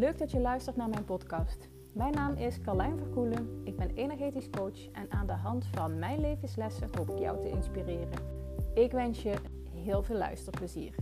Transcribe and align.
Leuk 0.00 0.18
dat 0.18 0.30
je 0.30 0.40
luistert 0.40 0.76
naar 0.76 0.88
mijn 0.88 1.04
podcast. 1.04 1.68
Mijn 1.92 2.12
naam 2.12 2.36
is 2.36 2.60
Carlijn 2.60 2.98
Verkoelen. 2.98 3.60
Ik 3.64 3.76
ben 3.76 3.90
energetisch 3.94 4.50
coach 4.50 4.90
en 4.92 5.10
aan 5.10 5.26
de 5.26 5.32
hand 5.32 5.66
van 5.66 5.98
mijn 5.98 6.20
levenslessen 6.20 6.88
hoop 6.96 7.10
ik 7.10 7.18
jou 7.18 7.40
te 7.40 7.48
inspireren. 7.48 8.18
Ik 8.74 8.92
wens 8.92 9.22
je 9.22 9.34
heel 9.74 10.02
veel 10.02 10.16
luisterplezier. 10.16 10.94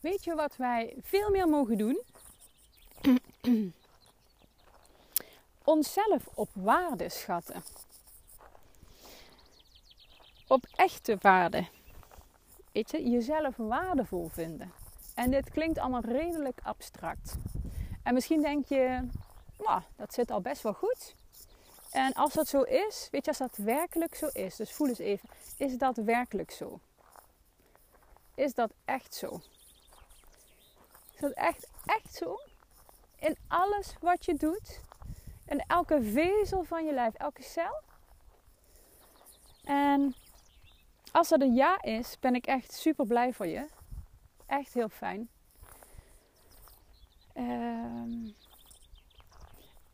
Weet 0.00 0.24
je 0.24 0.34
wat 0.34 0.56
wij 0.56 0.96
veel 1.00 1.30
meer 1.30 1.48
mogen 1.48 1.78
doen? 1.78 2.02
Onszelf 5.64 6.26
op 6.34 6.48
waarde 6.52 7.08
schatten. 7.08 7.62
Op 10.46 10.66
echte 10.76 11.16
waarde. 11.20 11.66
Je, 12.72 13.10
jezelf 13.10 13.56
waardevol 13.56 14.28
vinden. 14.28 14.72
En 15.14 15.30
dit 15.30 15.50
klinkt 15.50 15.78
allemaal 15.78 16.04
redelijk 16.04 16.60
abstract. 16.62 17.36
En 18.02 18.14
misschien 18.14 18.42
denk 18.42 18.66
je, 18.66 19.08
nou, 19.58 19.82
dat 19.96 20.14
zit 20.14 20.30
al 20.30 20.40
best 20.40 20.62
wel 20.62 20.74
goed. 20.74 21.14
En 21.90 22.12
als 22.12 22.32
dat 22.32 22.48
zo 22.48 22.62
is, 22.62 23.08
weet 23.10 23.24
je, 23.24 23.30
als 23.30 23.38
dat 23.38 23.56
werkelijk 23.56 24.14
zo 24.14 24.26
is, 24.26 24.56
dus 24.56 24.72
voel 24.72 24.88
eens 24.88 24.98
even, 24.98 25.28
is 25.56 25.78
dat 25.78 25.96
werkelijk 25.96 26.50
zo? 26.50 26.80
Is 28.34 28.54
dat 28.54 28.72
echt 28.84 29.14
zo? 29.14 29.40
Is 31.12 31.20
dat 31.20 31.32
echt, 31.32 31.68
echt 31.84 32.14
zo? 32.14 32.36
In 33.18 33.36
alles 33.48 33.94
wat 34.00 34.24
je 34.24 34.34
doet, 34.34 34.80
in 35.46 35.64
elke 35.66 36.02
vezel 36.02 36.62
van 36.62 36.86
je 36.86 36.92
lijf, 36.92 37.14
elke 37.14 37.42
cel. 37.42 37.82
En 39.64 40.14
als 41.12 41.28
dat 41.28 41.40
een 41.40 41.54
ja 41.54 41.82
is, 41.82 42.16
ben 42.20 42.34
ik 42.34 42.46
echt 42.46 42.72
super 42.72 43.06
blij 43.06 43.32
voor 43.32 43.46
je. 43.46 43.66
Echt 44.46 44.74
heel 44.74 44.88
fijn. 44.88 45.28
Ehm, 47.32 48.28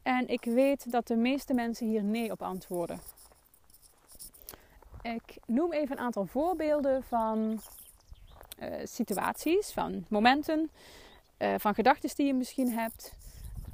en 0.02 0.28
ik 0.28 0.44
weet 0.44 0.90
dat 0.90 1.06
de 1.06 1.16
meeste 1.16 1.54
mensen 1.54 1.86
hier 1.86 2.04
nee 2.04 2.30
op 2.30 2.42
antwoorden. 2.42 3.00
Ik 5.02 5.36
noem 5.46 5.72
even 5.72 5.96
een 5.96 6.04
aantal 6.04 6.26
voorbeelden 6.26 7.02
van 7.02 7.60
uh, 8.58 8.74
situaties, 8.84 9.72
van 9.72 10.04
momenten, 10.08 10.70
uh, 11.38 11.54
van 11.58 11.74
gedachten 11.74 12.10
die 12.16 12.26
je 12.26 12.34
misschien 12.34 12.72
hebt, 12.72 13.12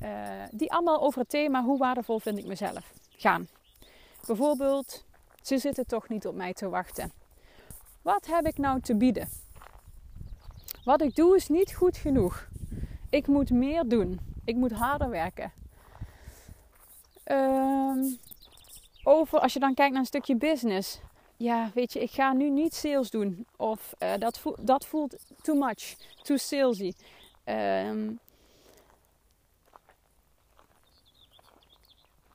uh, 0.02 0.42
die 0.50 0.72
allemaal 0.72 1.02
over 1.02 1.20
het 1.20 1.28
thema 1.28 1.62
hoe 1.62 1.78
waardevol 1.78 2.18
vind 2.18 2.38
ik 2.38 2.46
mezelf 2.46 2.92
gaan. 3.16 3.48
Bijvoorbeeld, 4.26 5.04
ze 5.42 5.58
zitten 5.58 5.86
toch 5.86 6.08
niet 6.08 6.26
op 6.26 6.34
mij 6.34 6.52
te 6.52 6.68
wachten. 6.68 7.21
Wat 8.02 8.26
heb 8.26 8.46
ik 8.46 8.58
nou 8.58 8.80
te 8.80 8.96
bieden? 8.96 9.28
Wat 10.84 11.02
ik 11.02 11.14
doe 11.14 11.36
is 11.36 11.48
niet 11.48 11.74
goed 11.74 11.96
genoeg. 11.96 12.48
Ik 13.10 13.26
moet 13.26 13.50
meer 13.50 13.88
doen. 13.88 14.20
Ik 14.44 14.56
moet 14.56 14.72
harder 14.72 15.08
werken. 15.08 15.52
Ehm, 17.24 18.04
over, 19.02 19.38
als 19.38 19.52
je 19.52 19.58
dan 19.58 19.74
kijkt 19.74 19.92
naar 19.92 20.00
een 20.00 20.06
stukje 20.06 20.36
business. 20.36 21.00
Ja, 21.36 21.70
weet 21.74 21.92
je, 21.92 22.00
ik 22.00 22.10
ga 22.10 22.32
nu 22.32 22.50
niet 22.50 22.74
sales 22.74 23.10
doen. 23.10 23.46
Of 23.56 23.94
uh, 23.98 24.12
dat, 24.18 24.38
voelt, 24.38 24.66
dat 24.66 24.86
voelt 24.86 25.16
too 25.42 25.56
much, 25.56 25.94
too 26.22 26.36
salesy. 26.36 26.92
Um, 27.44 28.18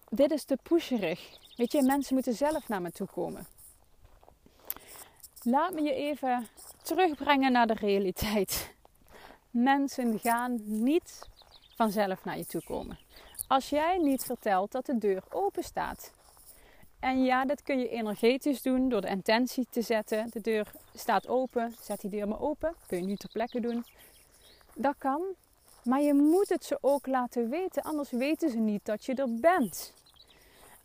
dit 0.10 0.32
is 0.32 0.44
te 0.44 0.58
pusherig. 0.64 1.38
Weet 1.56 1.72
je, 1.72 1.82
mensen 1.82 2.14
moeten 2.14 2.34
zelf 2.34 2.68
naar 2.68 2.82
me 2.82 2.92
toe 2.92 3.08
komen. 3.08 3.57
Laat 5.50 5.74
me 5.74 5.82
je 5.82 5.94
even 5.94 6.48
terugbrengen 6.84 7.52
naar 7.52 7.68
de 7.68 7.74
realiteit. 7.74 8.74
Mensen 9.50 10.20
gaan 10.20 10.60
niet 10.66 11.30
vanzelf 11.76 12.24
naar 12.24 12.38
je 12.38 12.46
toe 12.46 12.64
komen. 12.64 12.98
Als 13.48 13.70
jij 13.70 13.98
niet 13.98 14.24
vertelt 14.24 14.72
dat 14.72 14.86
de 14.86 14.98
deur 14.98 15.24
open 15.30 15.64
staat. 15.64 16.14
En 17.00 17.24
ja, 17.24 17.46
dat 17.46 17.62
kun 17.62 17.80
je 17.80 17.90
energetisch 17.90 18.62
doen 18.62 18.90
door 18.90 19.02
de 19.02 19.08
intentie 19.08 19.68
te 19.70 19.82
zetten. 19.82 20.30
De 20.30 20.42
deur 20.42 20.72
staat 20.94 21.28
open, 21.28 21.76
zet 21.82 22.02
die 22.02 22.10
deur 22.10 22.28
maar 22.28 22.42
open. 22.42 22.76
Kun 22.88 22.98
je 22.98 23.06
nu 23.06 23.16
ter 23.16 23.30
plekke 23.30 23.60
doen. 23.60 23.86
Dat 24.76 24.96
kan. 24.98 25.22
Maar 25.84 26.02
je 26.02 26.14
moet 26.14 26.50
het 26.50 26.66
ze 26.66 26.78
ook 26.82 27.08
laten 27.08 27.50
weten, 27.50 27.84
anders 27.84 28.12
weten 28.12 28.50
ze 28.50 28.58
niet 28.58 28.86
dat 28.86 29.06
je 29.06 29.14
er 29.14 29.36
bent. 29.36 29.94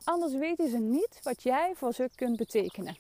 Anders 0.05 0.35
weten 0.35 0.69
ze 0.69 0.79
niet 0.79 1.21
wat 1.23 1.43
jij 1.43 1.73
voor 1.75 1.93
ze 1.93 2.11
kunt 2.15 2.37
betekenen. 2.37 2.97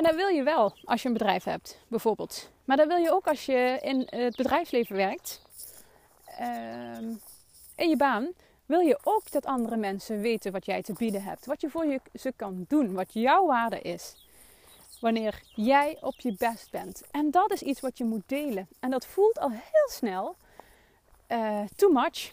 En 0.00 0.06
dat 0.06 0.14
wil 0.14 0.28
je 0.28 0.42
wel 0.42 0.76
als 0.84 1.02
je 1.02 1.08
een 1.08 1.14
bedrijf 1.14 1.44
hebt, 1.44 1.80
bijvoorbeeld. 1.88 2.50
Maar 2.64 2.76
dat 2.76 2.86
wil 2.86 2.96
je 2.96 3.12
ook 3.12 3.26
als 3.26 3.46
je 3.46 3.78
in 3.82 4.06
het 4.10 4.36
bedrijfsleven 4.36 4.96
werkt. 4.96 5.42
Uh, 6.40 6.98
in 7.76 7.88
je 7.88 7.96
baan 7.96 8.28
wil 8.66 8.80
je 8.80 8.98
ook 9.02 9.30
dat 9.30 9.46
andere 9.46 9.76
mensen 9.76 10.20
weten 10.20 10.52
wat 10.52 10.66
jij 10.66 10.82
te 10.82 10.92
bieden 10.92 11.22
hebt. 11.22 11.46
Wat 11.46 11.60
je 11.60 11.70
voor 11.70 11.86
je, 11.86 12.00
ze 12.14 12.32
kan 12.36 12.64
doen. 12.68 12.92
Wat 12.92 13.12
jouw 13.12 13.46
waarde 13.46 13.80
is. 13.80 14.28
Wanneer 15.00 15.42
jij 15.54 15.98
op 16.00 16.20
je 16.20 16.34
best 16.38 16.70
bent. 16.70 17.02
En 17.10 17.30
dat 17.30 17.50
is 17.52 17.62
iets 17.62 17.80
wat 17.80 17.98
je 17.98 18.04
moet 18.04 18.28
delen. 18.28 18.68
En 18.78 18.90
dat 18.90 19.06
voelt 19.06 19.38
al 19.38 19.50
heel 19.50 19.88
snel 19.90 20.36
uh, 21.28 21.60
too 21.76 21.92
much. 21.92 22.32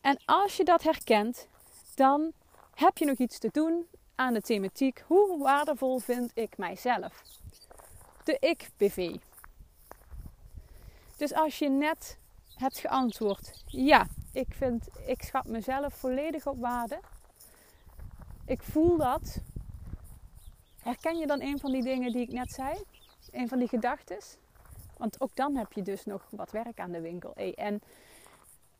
En 0.00 0.18
als 0.24 0.56
je 0.56 0.64
dat 0.64 0.82
herkent, 0.82 1.48
dan 1.94 2.32
heb 2.74 2.98
je 2.98 3.04
nog 3.04 3.16
iets 3.16 3.38
te 3.38 3.48
doen 3.52 3.86
aan 4.20 4.32
de 4.32 4.40
thematiek 4.40 5.04
hoe 5.06 5.38
waardevol 5.38 5.98
vind 5.98 6.30
ik 6.34 6.58
mijzelf. 6.58 7.22
De 8.24 8.36
ik-BV. 8.40 9.16
Dus 11.16 11.34
als 11.34 11.58
je 11.58 11.68
net 11.68 12.18
hebt 12.54 12.78
geantwoord, 12.78 13.62
ja, 13.66 14.06
ik, 14.32 14.46
vind, 14.50 14.88
ik 15.06 15.22
schat 15.22 15.44
mezelf 15.46 15.94
volledig 15.94 16.46
op 16.46 16.60
waarde. 16.60 17.00
Ik 18.46 18.62
voel 18.62 18.96
dat. 18.96 19.38
Herken 20.82 21.18
je 21.18 21.26
dan 21.26 21.40
een 21.40 21.58
van 21.58 21.72
die 21.72 21.82
dingen 21.82 22.12
die 22.12 22.22
ik 22.22 22.32
net 22.32 22.52
zei? 22.52 22.84
Een 23.30 23.48
van 23.48 23.58
die 23.58 23.68
gedachten? 23.68 24.18
Want 24.96 25.20
ook 25.20 25.36
dan 25.36 25.56
heb 25.56 25.72
je 25.72 25.82
dus 25.82 26.04
nog 26.04 26.26
wat 26.30 26.50
werk 26.50 26.80
aan 26.80 26.92
de 26.92 27.00
winkel. 27.00 27.34
En 27.54 27.80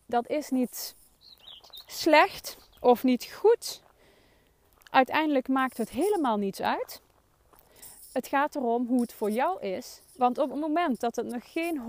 dat 0.06 0.28
is 0.28 0.50
niet 0.50 0.96
slecht 1.86 2.56
of 2.80 3.02
niet 3.02 3.24
goed 3.24 3.82
uiteindelijk 4.90 5.48
maakt 5.48 5.76
het 5.76 5.90
helemaal 5.90 6.36
niets 6.36 6.62
uit. 6.62 7.00
Het 8.12 8.26
gaat 8.26 8.56
erom 8.56 8.86
hoe 8.86 9.00
het 9.00 9.12
voor 9.12 9.30
jou 9.30 9.60
is. 9.60 10.00
Want 10.16 10.38
op 10.38 10.50
het 10.50 10.60
moment 10.60 11.00
dat 11.00 11.16
het 11.16 11.26
nog 11.26 11.52
geen 11.52 11.80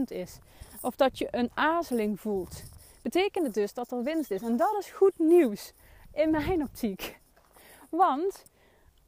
100% 0.00 0.02
is, 0.04 0.38
of 0.80 0.96
dat 0.96 1.18
je 1.18 1.28
een 1.30 1.50
aarzeling 1.54 2.20
voelt, 2.20 2.62
betekent 3.02 3.44
het 3.44 3.54
dus 3.54 3.74
dat 3.74 3.92
er 3.92 4.02
winst 4.02 4.30
is. 4.30 4.42
En 4.42 4.56
dat 4.56 4.76
is 4.78 4.90
goed 4.90 5.18
nieuws 5.18 5.72
in 6.12 6.30
mijn 6.30 6.62
optiek. 6.62 7.18
Want 7.90 8.44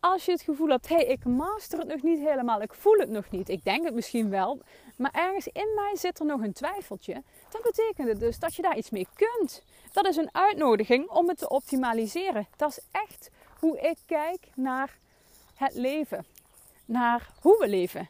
als 0.00 0.24
je 0.24 0.32
het 0.32 0.42
gevoel 0.42 0.68
hebt, 0.68 0.88
hé, 0.88 0.94
hey, 0.94 1.04
ik 1.04 1.24
master 1.24 1.78
het 1.78 1.88
nog 1.88 2.02
niet 2.02 2.18
helemaal, 2.18 2.62
ik 2.62 2.74
voel 2.74 2.98
het 2.98 3.08
nog 3.08 3.30
niet, 3.30 3.48
ik 3.48 3.64
denk 3.64 3.84
het 3.84 3.94
misschien 3.94 4.30
wel, 4.30 4.60
maar 4.96 5.10
ergens 5.12 5.48
in 5.52 5.72
mij 5.74 5.92
zit 5.96 6.18
er 6.18 6.26
nog 6.26 6.40
een 6.40 6.52
twijfeltje, 6.52 7.22
dan 7.50 7.60
betekent 7.62 8.08
het 8.08 8.20
dus 8.20 8.38
dat 8.38 8.54
je 8.54 8.62
daar 8.62 8.76
iets 8.76 8.90
mee 8.90 9.06
kunt. 9.14 9.62
Dat 9.92 10.06
is 10.06 10.16
een 10.16 10.28
uitnodiging 10.32 11.08
om 11.08 11.28
het 11.28 11.38
te 11.38 11.48
optimaliseren. 11.48 12.46
Dat 12.56 12.70
is 12.70 12.80
echt 12.90 13.30
hoe 13.58 13.80
ik 13.80 13.96
kijk 14.06 14.48
naar 14.54 14.98
het 15.54 15.74
leven, 15.74 16.26
naar 16.84 17.28
hoe 17.40 17.58
we 17.58 17.68
leven. 17.68 18.08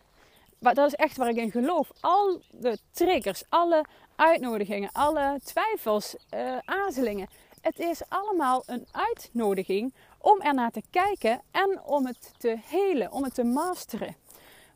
Dat 0.58 0.86
is 0.86 0.94
echt 0.94 1.16
waar 1.16 1.28
ik 1.28 1.36
in 1.36 1.50
geloof. 1.50 1.90
Al 2.00 2.40
de 2.50 2.78
triggers, 2.90 3.42
alle 3.48 3.84
uitnodigingen, 4.16 4.90
alle 4.92 5.40
twijfels, 5.44 6.16
uh, 6.34 6.58
aarzelingen. 6.64 7.28
Het 7.60 7.78
is 7.78 8.02
allemaal 8.08 8.62
een 8.66 8.86
uitnodiging 8.90 9.92
om 10.18 10.40
ernaar 10.40 10.70
te 10.70 10.82
kijken 10.90 11.40
en 11.50 11.80
om 11.84 12.06
het 12.06 12.32
te 12.38 12.58
helen, 12.64 13.12
om 13.12 13.24
het 13.24 13.34
te 13.34 13.44
masteren. 13.44 14.16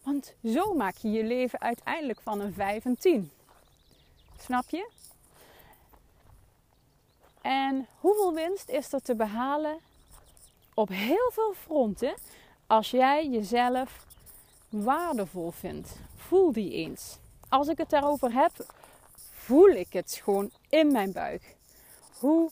Want 0.03 0.35
zo 0.45 0.75
maak 0.75 0.97
je 0.97 1.11
je 1.11 1.25
leven 1.25 1.61
uiteindelijk 1.61 2.21
van 2.21 2.41
een 2.41 2.55
5 2.55 2.85
en 2.85 2.99
10. 2.99 3.31
Snap 4.39 4.69
je? 4.69 4.91
En 7.41 7.87
hoeveel 8.01 8.35
winst 8.35 8.69
is 8.69 8.93
er 8.93 9.03
te 9.03 9.15
behalen 9.15 9.79
op 10.75 10.89
heel 10.89 11.31
veel 11.33 11.55
fronten 11.55 12.15
als 12.67 12.91
jij 12.91 13.29
jezelf 13.29 14.07
waardevol 14.69 15.51
vindt? 15.51 15.97
Voel 16.17 16.53
die 16.53 16.73
eens. 16.73 17.19
Als 17.49 17.69
ik 17.69 17.79
het 17.79 17.91
daarover 17.91 18.33
heb, 18.33 18.53
voel 19.31 19.69
ik 19.69 19.93
het 19.93 20.21
gewoon 20.23 20.51
in 20.69 20.93
mijn 20.93 21.13
buik. 21.13 21.57
Hoe, 22.19 22.51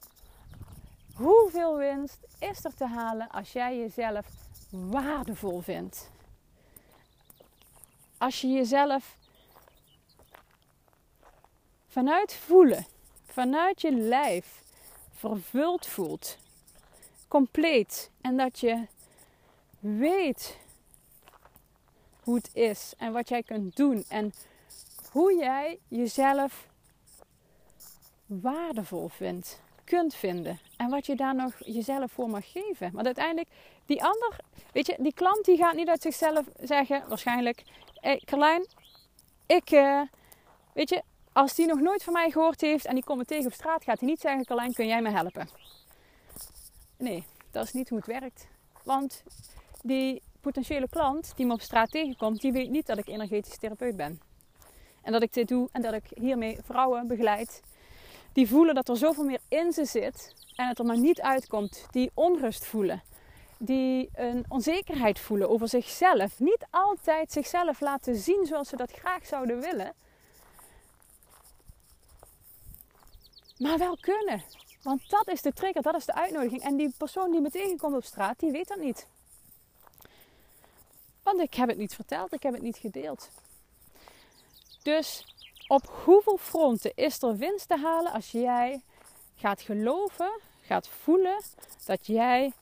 hoeveel 1.20 1.76
winst 1.76 2.18
is 2.38 2.64
er 2.64 2.74
te 2.74 2.86
halen 2.86 3.28
als 3.28 3.52
jij 3.52 3.78
jezelf 3.78 4.26
waardevol 4.70 5.60
vindt? 5.60 6.10
Als 8.18 8.40
je 8.40 8.48
jezelf 8.48 9.16
vanuit 11.88 12.34
voelen, 12.34 12.86
vanuit 13.24 13.80
je 13.80 13.92
lijf 13.92 14.62
vervuld 15.12 15.86
voelt, 15.86 16.38
compleet 17.28 18.10
en 18.20 18.36
dat 18.36 18.60
je 18.60 18.86
weet 19.78 20.58
hoe 22.22 22.34
het 22.34 22.50
is 22.54 22.94
en 22.98 23.12
wat 23.12 23.28
jij 23.28 23.42
kunt 23.42 23.76
doen 23.76 24.04
en 24.08 24.32
hoe 25.12 25.34
jij 25.34 25.78
jezelf 25.88 26.68
waardevol 28.26 29.08
vindt, 29.08 29.60
kunt 29.90 30.14
vinden 30.14 30.58
en 30.76 30.90
wat 30.90 31.06
je 31.06 31.16
daar 31.16 31.34
nog 31.34 31.52
jezelf 31.58 32.12
voor 32.12 32.30
mag 32.30 32.52
geven. 32.52 32.90
Want 32.92 33.06
uiteindelijk, 33.06 33.48
die 33.86 34.02
ander, 34.02 34.36
weet 34.72 34.86
je, 34.86 34.96
die 34.98 35.14
klant 35.14 35.44
die 35.44 35.56
gaat 35.56 35.74
niet 35.74 35.88
uit 35.88 36.02
zichzelf 36.02 36.46
zeggen, 36.60 37.08
waarschijnlijk, 37.08 37.62
hey, 38.00 38.22
Carlijn, 38.24 38.66
ik, 39.46 39.70
uh, 39.70 40.00
weet 40.72 40.88
je, 40.88 41.02
als 41.32 41.54
die 41.54 41.66
nog 41.66 41.80
nooit 41.80 42.02
van 42.02 42.12
mij 42.12 42.30
gehoord 42.30 42.60
heeft 42.60 42.86
en 42.86 42.94
die 42.94 43.04
komt 43.04 43.18
me 43.18 43.24
tegen 43.24 43.46
op 43.46 43.52
straat, 43.52 43.84
gaat 43.84 44.00
hij 44.00 44.08
niet 44.08 44.20
zeggen, 44.20 44.44
Carlijn, 44.44 44.72
kun 44.72 44.86
jij 44.86 45.02
me 45.02 45.10
helpen? 45.10 45.48
Nee, 46.96 47.24
dat 47.50 47.64
is 47.64 47.72
niet 47.72 47.88
hoe 47.88 47.98
het 47.98 48.06
werkt. 48.06 48.46
Want 48.84 49.22
die 49.82 50.22
potentiële 50.40 50.88
klant 50.88 51.32
die 51.36 51.46
me 51.46 51.52
op 51.52 51.60
straat 51.60 51.90
tegenkomt, 51.90 52.40
die 52.40 52.52
weet 52.52 52.70
niet 52.70 52.86
dat 52.86 52.98
ik 52.98 53.08
energetisch 53.08 53.58
therapeut 53.58 53.96
ben. 53.96 54.20
En 55.02 55.12
dat 55.12 55.22
ik 55.22 55.32
dit 55.32 55.48
doe 55.48 55.68
en 55.72 55.82
dat 55.82 55.92
ik 55.92 56.04
hiermee 56.14 56.58
vrouwen 56.62 57.06
begeleid. 57.06 57.62
Die 58.32 58.48
voelen 58.48 58.74
dat 58.74 58.88
er 58.88 58.96
zoveel 58.96 59.24
meer 59.24 59.40
in 59.48 59.72
ze 59.72 59.84
zit 59.84 60.34
en 60.54 60.68
het 60.68 60.78
er 60.78 60.84
maar 60.84 60.98
niet 60.98 61.20
uitkomt. 61.20 61.86
Die 61.90 62.10
onrust 62.14 62.64
voelen. 62.64 63.02
Die 63.58 64.10
een 64.14 64.44
onzekerheid 64.48 65.18
voelen 65.18 65.48
over 65.50 65.68
zichzelf. 65.68 66.38
Niet 66.38 66.66
altijd 66.70 67.32
zichzelf 67.32 67.80
laten 67.80 68.16
zien 68.16 68.46
zoals 68.46 68.68
ze 68.68 68.76
dat 68.76 68.92
graag 68.92 69.26
zouden 69.26 69.60
willen. 69.60 69.94
Maar 73.58 73.78
wel 73.78 73.96
kunnen. 74.00 74.42
Want 74.82 75.10
dat 75.10 75.28
is 75.28 75.42
de 75.42 75.52
trigger, 75.52 75.82
dat 75.82 75.94
is 75.94 76.04
de 76.04 76.14
uitnodiging. 76.14 76.62
En 76.62 76.76
die 76.76 76.94
persoon 76.96 77.30
die 77.30 77.40
me 77.40 77.50
tegenkomt 77.50 77.96
op 77.96 78.04
straat, 78.04 78.38
die 78.38 78.50
weet 78.50 78.68
dat 78.68 78.78
niet. 78.78 79.06
Want 81.22 81.40
ik 81.40 81.54
heb 81.54 81.68
het 81.68 81.78
niet 81.78 81.94
verteld, 81.94 82.32
ik 82.32 82.42
heb 82.42 82.52
het 82.52 82.62
niet 82.62 82.76
gedeeld. 82.76 83.30
Dus 84.82 85.29
op 85.70 85.86
hoeveel 86.04 86.36
fronten 86.36 86.92
is 86.94 87.22
er 87.22 87.36
winst 87.36 87.68
te 87.68 87.76
halen 87.76 88.12
als 88.12 88.30
jij 88.30 88.80
gaat 89.36 89.60
geloven, 89.60 90.30
gaat 90.62 90.88
voelen 90.88 91.42
dat 91.84 92.06
jij 92.06 92.52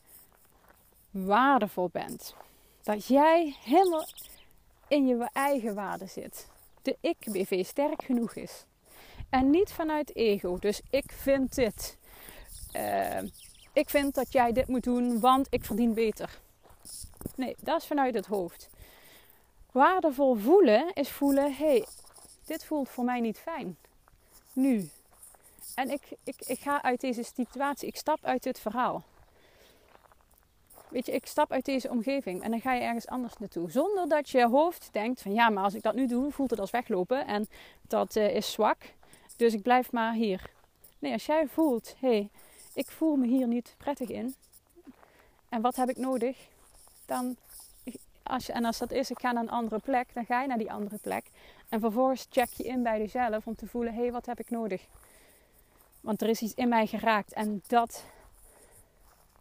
waardevol 1.10 1.88
bent? 1.93 2.34
Dat 2.82 3.06
jij 3.06 3.56
helemaal 3.64 4.06
in 4.88 5.06
je 5.06 5.28
eigen 5.32 5.75
waarde 5.75 6.06
zit. 6.06 6.46
De 6.82 6.96
ik-BV 7.00 7.66
sterk 7.66 8.05
genoeg 8.05 8.34
is. 8.34 8.64
En 9.31 9.50
niet 9.50 9.72
vanuit 9.72 10.16
ego. 10.16 10.58
Dus 10.58 10.81
ik 10.90 11.12
vind 11.12 11.54
dit. 11.54 11.96
Uh, 12.72 13.22
ik 13.72 13.90
vind 13.90 14.14
dat 14.14 14.32
jij 14.32 14.52
dit 14.52 14.69
moet 14.69 14.84
doen, 14.84 15.20
want 15.20 15.46
ik 15.50 15.64
verdien 15.64 15.94
beter. 15.94 16.38
Nee, 17.34 17.56
dat 17.61 17.81
is 17.81 17.87
vanuit 17.87 18.14
het 18.14 18.26
hoofd. 18.26 18.69
Waardevol 19.72 20.34
voelen 20.34 20.93
is 20.94 21.08
voelen: 21.08 21.54
hé, 21.54 21.66
hey, 21.66 21.87
dit 22.48 22.64
voelt 22.64 22.88
voor 22.88 23.04
mij 23.04 23.20
niet 23.20 23.38
fijn. 23.38 23.76
Nu. 24.52 24.88
En 25.74 25.90
ik, 25.90 26.02
ik, 26.24 26.36
ik 26.46 26.58
ga 26.58 26.82
uit 26.82 27.00
deze 27.00 27.22
situatie, 27.22 27.88
ik 27.88 27.96
stap 27.96 28.24
uit 28.24 28.42
dit 28.42 28.60
verhaal. 28.60 29.04
Weet 30.88 31.06
je, 31.06 31.12
ik 31.12 31.26
stap 31.26 31.52
uit 31.52 31.64
deze 31.64 31.90
omgeving 31.90 32.42
en 32.42 32.50
dan 32.50 32.60
ga 32.60 32.72
je 32.72 32.82
ergens 32.82 33.06
anders 33.06 33.38
naartoe. 33.38 33.70
Zonder 33.70 34.08
dat 34.08 34.28
je 34.30 34.48
hoofd 34.48 34.88
denkt 34.92 35.22
van 35.22 35.32
ja, 35.32 35.48
maar 35.48 35.64
als 35.64 35.74
ik 35.74 35.82
dat 35.82 35.94
nu 35.94 36.06
doe, 36.06 36.32
voelt 36.32 36.50
het 36.50 36.60
als 36.60 36.70
weglopen 36.70 37.26
en 37.26 37.48
dat 37.82 38.16
uh, 38.16 38.34
is 38.34 38.52
zwak. 38.52 38.76
Dus 39.36 39.54
ik 39.54 39.62
blijf 39.62 39.92
maar 39.92 40.12
hier. 40.12 40.50
Nee, 40.98 41.12
als 41.12 41.26
jij 41.26 41.48
voelt, 41.48 41.94
hé, 41.98 42.08
hey, 42.08 42.28
ik 42.74 42.90
voel 42.90 43.16
me 43.16 43.26
hier 43.26 43.46
niet 43.46 43.74
prettig 43.78 44.08
in. 44.08 44.34
En 45.48 45.60
wat 45.60 45.76
heb 45.76 45.88
ik 45.88 45.96
nodig? 45.96 46.48
Dan, 47.06 47.36
als 48.28 48.46
je, 48.46 48.52
en 48.52 48.64
als 48.64 48.78
dat 48.78 48.92
is, 48.92 49.10
ik 49.10 49.20
ga 49.20 49.32
naar 49.32 49.42
een 49.42 49.50
andere 49.50 49.80
plek, 49.80 50.14
dan 50.14 50.25
ga 50.25 50.42
je 50.42 50.48
naar 50.48 50.58
die 50.58 50.72
andere 50.72 50.98
plek. 50.98 51.30
En 51.69 51.80
vervolgens 51.80 52.26
check 52.30 52.48
je 52.48 52.64
in 52.64 52.82
bij 52.82 52.98
jezelf 52.98 53.46
om 53.46 53.54
te 53.54 53.66
voelen, 53.66 53.94
hé, 53.94 54.00
hey, 54.00 54.12
wat 54.12 54.26
heb 54.26 54.40
ik 54.40 54.50
nodig? 54.50 54.86
Want 56.00 56.22
er 56.22 56.28
is 56.28 56.42
iets 56.42 56.54
in 56.54 56.69
mij 56.69 56.86
geraakt 56.86 57.32
en 57.32 57.62
dat, 57.66 58.04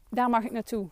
daar 0.09 0.29
mag 0.29 0.43
ik 0.43 0.51
naartoe. 0.51 0.89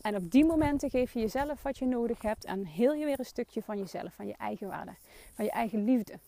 En 0.00 0.16
op 0.16 0.30
die 0.30 0.44
momenten 0.44 0.90
geef 0.90 1.12
je 1.12 1.20
jezelf 1.20 1.62
wat 1.62 1.78
je 1.78 1.86
nodig 1.86 2.22
hebt 2.22 2.44
en 2.44 2.64
heel 2.64 2.92
je 2.92 3.04
weer 3.04 3.18
een 3.18 3.24
stukje 3.24 3.62
van 3.62 3.78
jezelf, 3.78 4.14
van 4.14 4.26
je 4.26 4.36
eigen 4.36 4.68
waarde, 4.68 4.94
van 5.34 5.44
je 5.44 5.50
eigen 5.50 5.84
liefde. 5.84 6.18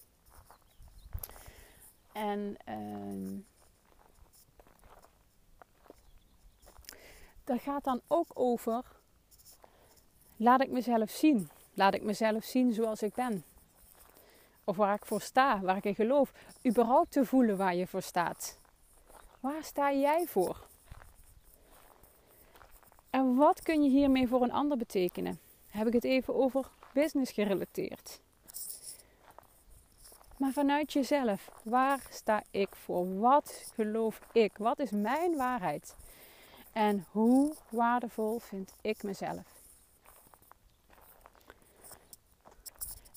En 2.13 2.57
uh, 2.69 3.41
dat 7.45 7.61
gaat 7.61 7.85
dan 7.85 8.01
ook 8.07 8.31
over, 8.35 8.85
laat 10.39 10.61
ik 10.61 10.71
mezelf 10.71 11.11
zien. 11.11 11.51
Laat 11.75 11.95
ik 11.95 12.03
mezelf 12.03 12.45
zien 12.45 12.73
zoals 12.73 13.03
ik 13.03 13.15
ben. 13.15 13.45
Of 14.65 14.77
waar 14.77 14.95
ik 14.95 15.05
voor 15.05 15.21
sta, 15.21 15.61
waar 15.61 15.77
ik 15.77 15.85
in 15.85 15.95
geloof. 15.95 16.33
Überhaupt 16.67 17.11
te 17.11 17.25
voelen 17.25 17.57
waar 17.57 17.75
je 17.75 17.87
voor 17.87 18.03
staat. 18.03 18.59
Waar 19.41 19.65
sta 19.65 19.93
jij 19.93 20.27
voor? 20.27 20.67
En 23.11 23.37
wat 23.37 23.63
kun 23.63 23.83
je 23.83 23.91
hiermee 23.91 24.29
voor 24.29 24.43
een 24.43 24.53
ander 24.53 24.77
betekenen? 24.77 25.41
Heb 25.69 25.87
ik 25.87 25.93
het 25.93 26.05
even 26.05 26.35
over 26.35 26.67
business 26.93 27.33
gerelateerd? 27.33 28.21
Maar 30.37 30.53
vanuit 30.53 30.93
jezelf, 30.93 31.51
waar 31.63 32.01
sta 32.11 32.43
ik 32.51 32.77
voor? 32.77 33.19
Wat 33.19 33.73
geloof 33.75 34.21
ik? 34.33 34.59
Wat 34.59 34.79
is 34.79 34.91
mijn 34.91 35.37
waarheid? 35.37 35.97
En 36.73 37.07
hoe 37.11 37.55
waardevol 37.69 38.39
vind 38.39 38.73
ik 38.81 39.03
mezelf? 39.03 39.58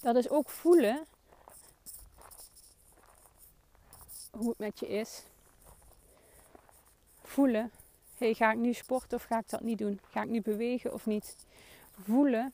Dat 0.01 0.15
is 0.15 0.30
ook 0.30 0.50
voelen 0.50 1.06
hoe 4.31 4.50
het 4.50 4.57
met 4.57 4.80
je 4.80 4.88
is. 4.88 5.24
Voelen, 7.24 7.71
hey, 8.18 8.33
ga 8.33 8.51
ik 8.51 8.57
nu 8.57 8.74
sporten 8.74 9.18
of 9.18 9.24
ga 9.24 9.39
ik 9.39 9.50
dat 9.50 9.62
niet 9.62 9.77
doen? 9.77 10.00
Ga 10.09 10.21
ik 10.21 10.30
nu 10.30 10.42
bewegen 10.42 10.94
of 10.94 11.06
niet? 11.06 11.36
Voelen, 12.03 12.53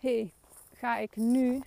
hey, 0.00 0.32
ga 0.74 0.96
ik 0.96 1.16
nu 1.16 1.62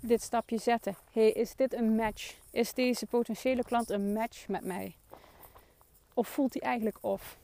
dit 0.00 0.22
stapje 0.22 0.58
zetten? 0.58 0.96
hey, 1.12 1.30
is 1.30 1.54
dit 1.54 1.72
een 1.72 1.94
match? 1.94 2.36
Is 2.50 2.74
deze 2.74 3.06
potentiële 3.06 3.64
klant 3.64 3.90
een 3.90 4.12
match 4.12 4.48
met 4.48 4.64
mij? 4.64 4.96
Of 6.14 6.28
voelt 6.28 6.52
hij 6.54 6.62
eigenlijk 6.62 6.98
of? 7.00 7.36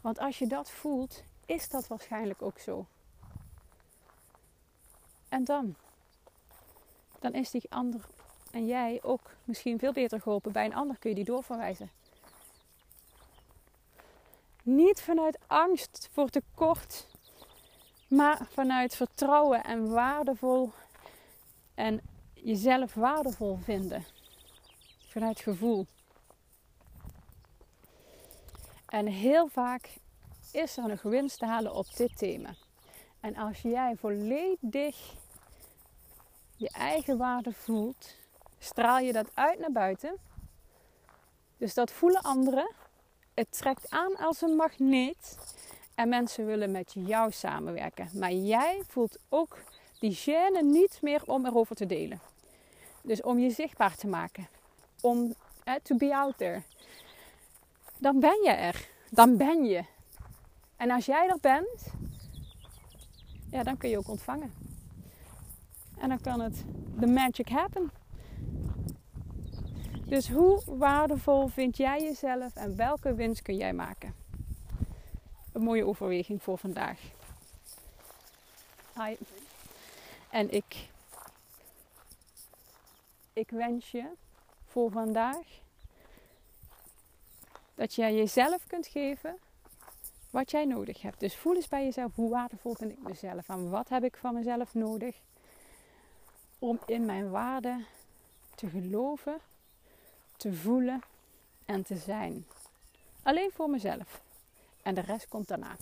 Want 0.00 0.18
als 0.18 0.38
je 0.38 0.46
dat 0.46 0.70
voelt, 0.70 1.22
is 1.46 1.68
dat 1.68 1.86
waarschijnlijk 1.86 2.42
ook 2.42 2.58
zo. 2.58 2.86
En 5.28 5.44
dan? 5.44 5.74
Dan 7.20 7.34
is 7.34 7.50
die 7.50 7.66
ander 7.68 8.00
en 8.50 8.66
jij 8.66 9.00
ook 9.02 9.30
misschien 9.44 9.78
veel 9.78 9.92
beter 9.92 10.20
geholpen. 10.20 10.52
Bij 10.52 10.64
een 10.64 10.74
ander 10.74 10.98
kun 10.98 11.10
je 11.10 11.16
die 11.16 11.24
doorverwijzen. 11.24 11.90
Niet 14.62 15.00
vanuit 15.00 15.38
angst 15.46 16.08
voor 16.12 16.28
tekort, 16.28 17.06
maar 18.08 18.46
vanuit 18.50 18.96
vertrouwen 18.96 19.64
en 19.64 19.90
waardevol 19.90 20.72
en 21.74 22.00
jezelf 22.34 22.94
waardevol 22.94 23.56
vinden. 23.56 24.04
Vanuit 25.08 25.40
gevoel. 25.40 25.86
En 28.86 29.06
heel 29.06 29.48
vaak 29.48 29.90
is 30.52 30.76
er 30.76 30.88
nog 30.88 31.02
winst 31.02 31.38
te 31.38 31.46
halen 31.46 31.74
op 31.74 31.96
dit 31.96 32.18
thema. 32.18 32.54
En 33.20 33.36
als 33.36 33.60
jij 33.60 33.96
volledig 33.96 35.14
je 36.56 36.70
eigen 36.70 37.16
waarde 37.18 37.52
voelt, 37.52 38.14
straal 38.58 38.98
je 38.98 39.12
dat 39.12 39.30
uit 39.34 39.58
naar 39.58 39.72
buiten. 39.72 40.16
Dus 41.56 41.74
dat 41.74 41.90
voelen 41.90 42.22
anderen. 42.22 42.70
Het 43.34 43.46
trekt 43.50 43.90
aan 43.90 44.16
als 44.16 44.42
een 44.42 44.56
magneet. 44.56 45.38
En 45.94 46.08
mensen 46.08 46.46
willen 46.46 46.70
met 46.70 46.92
jou 46.94 47.30
samenwerken. 47.32 48.08
Maar 48.14 48.32
jij 48.32 48.82
voelt 48.86 49.18
ook 49.28 49.58
die 49.98 50.16
gêne 50.16 50.62
niet 50.62 50.98
meer 51.02 51.22
om 51.26 51.46
erover 51.46 51.76
te 51.76 51.86
delen. 51.86 52.20
Dus 53.02 53.22
om 53.22 53.38
je 53.38 53.50
zichtbaar 53.50 53.96
te 53.96 54.06
maken. 54.06 54.48
Om 55.00 55.34
eh, 55.64 55.74
to 55.82 55.96
be 55.96 56.16
out 56.16 56.38
there. 56.38 56.62
Dan 57.98 58.20
ben 58.20 58.42
je 58.42 58.50
er. 58.50 58.88
Dan 59.10 59.36
ben 59.36 59.64
je. 59.64 59.84
En 60.76 60.90
als 60.90 61.06
jij 61.06 61.28
er 61.28 61.38
bent, 61.40 61.92
ja, 63.56 63.62
dan 63.62 63.76
kun 63.76 63.88
je 63.88 63.98
ook 63.98 64.08
ontvangen. 64.08 64.52
En 65.98 66.08
dan 66.08 66.20
kan 66.20 66.40
het 66.40 66.64
the 67.00 67.06
magic 67.06 67.48
happen. 67.48 67.90
Dus 70.04 70.28
hoe 70.30 70.62
waardevol 70.66 71.48
vind 71.48 71.76
jij 71.76 72.02
jezelf 72.02 72.56
en 72.56 72.76
welke 72.76 73.14
winst 73.14 73.42
kun 73.42 73.56
jij 73.56 73.72
maken? 73.72 74.14
Een 75.52 75.62
mooie 75.62 75.86
overweging 75.86 76.42
voor 76.42 76.58
vandaag. 76.58 77.00
Hi. 78.94 79.16
En 80.30 80.50
ik, 80.50 80.88
ik 83.32 83.50
wens 83.50 83.90
je 83.90 84.04
voor 84.66 84.90
vandaag 84.90 85.46
dat 87.74 87.94
jij 87.94 88.14
jezelf 88.14 88.66
kunt 88.66 88.86
geven 88.86 89.38
wat 90.36 90.50
jij 90.50 90.64
nodig 90.64 91.02
hebt. 91.02 91.20
Dus 91.20 91.36
voel 91.36 91.54
eens 91.54 91.68
bij 91.68 91.84
jezelf, 91.84 92.14
hoe 92.14 92.30
waardevol 92.30 92.74
vind 92.74 92.92
ik 92.92 93.02
mezelf? 93.02 93.48
En 93.48 93.70
wat 93.70 93.88
heb 93.88 94.04
ik 94.04 94.16
van 94.16 94.34
mezelf 94.34 94.74
nodig 94.74 95.20
om 96.58 96.78
in 96.86 97.04
mijn 97.04 97.30
waarde 97.30 97.84
te 98.54 98.68
geloven, 98.68 99.40
te 100.36 100.54
voelen 100.54 101.00
en 101.64 101.82
te 101.82 101.96
zijn. 101.96 102.46
Alleen 103.22 103.50
voor 103.52 103.70
mezelf. 103.70 104.22
En 104.82 104.94
de 104.94 105.00
rest 105.00 105.28
komt 105.28 105.48
daarna. 105.48 105.76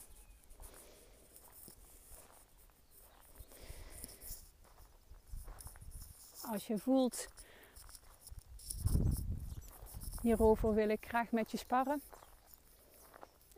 Als 6.50 6.66
je 6.66 6.78
voelt, 6.78 7.28
hierover 10.20 10.74
wil 10.74 10.88
ik 10.88 11.06
graag 11.08 11.30
met 11.30 11.50
je 11.50 11.56
sparren. 11.56 12.02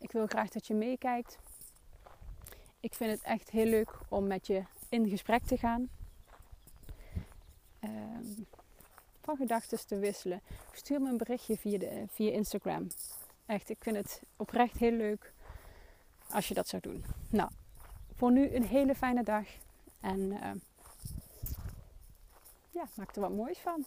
Ik 0.07 0.13
wil 0.13 0.27
graag 0.27 0.49
dat 0.49 0.67
je 0.67 0.75
meekijkt. 0.75 1.39
Ik 2.81 2.95
vind 2.95 3.11
het 3.11 3.23
echt 3.23 3.51
heel 3.51 3.67
leuk 3.67 3.99
om 4.09 4.27
met 4.27 4.47
je 4.47 4.63
in 4.89 5.09
gesprek 5.09 5.45
te 5.45 5.57
gaan. 5.57 5.89
Ehm, 7.79 8.25
van 9.21 9.37
gedachten 9.37 9.87
te 9.87 9.99
wisselen. 9.99 10.41
Stuur 10.73 11.01
me 11.01 11.09
een 11.09 11.17
berichtje 11.17 11.57
via, 11.57 11.79
de, 11.79 12.05
via 12.09 12.33
Instagram. 12.33 12.87
Echt, 13.47 13.71
ik 13.71 13.77
vind 13.81 13.97
het 13.97 14.23
oprecht 14.37 14.77
heel 14.77 14.93
leuk 14.93 15.33
als 16.31 16.49
je 16.49 16.55
dat 16.55 16.69
zou 16.69 16.83
doen. 16.83 17.05
Nou, 17.31 17.51
voor 18.15 18.33
nu 18.33 18.55
een 18.55 18.67
hele 18.67 18.95
fijne 18.95 19.23
dag. 19.23 19.47
En 20.01 20.21
uh, 20.21 20.51
ja, 22.71 22.85
maak 22.95 23.15
er 23.15 23.21
wat 23.21 23.35
moois 23.35 23.59
van. 23.59 23.87